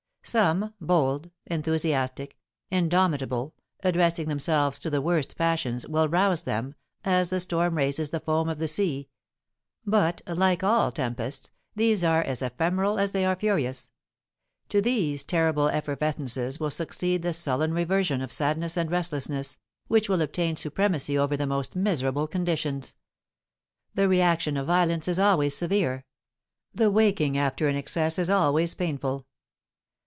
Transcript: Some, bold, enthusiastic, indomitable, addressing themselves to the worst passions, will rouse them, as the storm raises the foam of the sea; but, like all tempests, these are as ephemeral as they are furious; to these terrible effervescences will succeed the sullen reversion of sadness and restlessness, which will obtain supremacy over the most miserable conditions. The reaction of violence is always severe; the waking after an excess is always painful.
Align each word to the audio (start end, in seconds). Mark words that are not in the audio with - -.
Some, 0.23 0.73
bold, 0.79 1.31
enthusiastic, 1.47 2.37
indomitable, 2.69 3.53
addressing 3.83 4.27
themselves 4.29 4.77
to 4.79 4.89
the 4.89 5.01
worst 5.01 5.35
passions, 5.35 5.85
will 5.87 6.07
rouse 6.07 6.43
them, 6.43 6.75
as 7.03 7.31
the 7.31 7.39
storm 7.41 7.75
raises 7.75 8.11
the 8.11 8.19
foam 8.21 8.47
of 8.47 8.59
the 8.59 8.67
sea; 8.67 9.09
but, 9.85 10.21
like 10.27 10.63
all 10.63 10.91
tempests, 10.91 11.51
these 11.75 12.03
are 12.03 12.21
as 12.21 12.41
ephemeral 12.41 12.99
as 12.99 13.11
they 13.11 13.25
are 13.25 13.35
furious; 13.35 13.89
to 14.69 14.79
these 14.79 15.23
terrible 15.25 15.67
effervescences 15.69 16.59
will 16.61 16.69
succeed 16.69 17.23
the 17.23 17.33
sullen 17.33 17.73
reversion 17.73 18.21
of 18.21 18.31
sadness 18.31 18.77
and 18.77 18.89
restlessness, 18.91 19.57
which 19.87 20.07
will 20.07 20.21
obtain 20.21 20.55
supremacy 20.55 21.17
over 21.17 21.35
the 21.35 21.47
most 21.47 21.75
miserable 21.75 22.27
conditions. 22.27 22.95
The 23.95 24.07
reaction 24.07 24.55
of 24.55 24.67
violence 24.67 25.07
is 25.09 25.19
always 25.19 25.57
severe; 25.57 26.05
the 26.73 26.91
waking 26.91 27.37
after 27.39 27.67
an 27.67 27.75
excess 27.75 28.19
is 28.19 28.29
always 28.29 28.75
painful. 28.75 29.25